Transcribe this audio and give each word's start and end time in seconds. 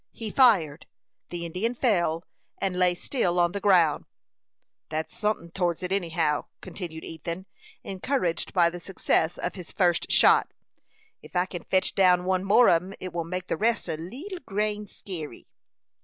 He 0.13 0.31
fired; 0.31 0.87
the 1.29 1.45
Indian 1.45 1.75
fell, 1.75 2.23
and 2.57 2.75
lay 2.75 2.95
still 2.95 3.39
on 3.39 3.51
the 3.51 3.59
ground. 3.59 4.05
"That's 4.89 5.15
sunthin' 5.15 5.51
towards 5.51 5.83
it, 5.83 5.91
anyhow," 5.91 6.45
continued 6.59 7.03
Ethan, 7.03 7.45
encouraged 7.83 8.51
by 8.51 8.71
the 8.71 8.79
success 8.79 9.37
of 9.37 9.53
his 9.53 9.71
first 9.71 10.11
shot. 10.11 10.53
"Ef 11.23 11.35
I 11.35 11.45
kin 11.45 11.65
fetch 11.69 11.93
down 11.93 12.25
one 12.25 12.43
more 12.43 12.67
on 12.67 12.81
'em, 12.81 12.93
it 12.99 13.13
will 13.13 13.25
make 13.25 13.45
the 13.45 13.57
rest 13.57 13.87
a 13.87 13.95
leetle 13.95 14.39
grain 14.43 14.87
skeery." 14.87 15.45